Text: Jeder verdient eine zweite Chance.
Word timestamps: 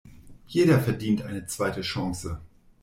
Jeder 0.47 0.79
verdient 0.79 1.21
eine 1.21 1.45
zweite 1.45 1.81
Chance. 1.81 2.41